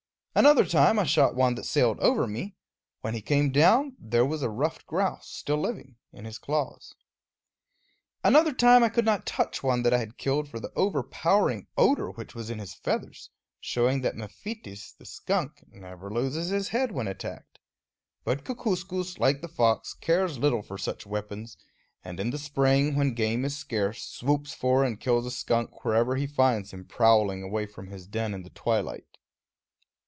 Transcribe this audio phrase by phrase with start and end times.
[0.33, 2.55] Another time I shot one that sailed over me;
[3.01, 6.95] when he came down, there was a ruffed grouse, still living, in his claws.
[8.23, 12.09] Another time I could not touch one that I had killed for the overpowering odor
[12.11, 13.29] which was in his feathers,
[13.59, 17.59] showing that Mephitis, the skunk, never loses his head when attacked.
[18.23, 21.57] But Kookooskoos, like the fox, cares little for such weapons,
[22.05, 26.15] and in the spring, when game is scarce, swoops for and kills a skunk wherever
[26.15, 29.03] he finds him prowling away from his den in the twilight.